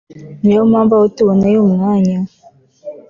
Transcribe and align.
ni 0.43 0.53
yo 0.57 0.61
mpamvu, 0.71 0.93
aho 0.97 1.05
tuboneye 1.15 1.57
umwanya 1.67 2.17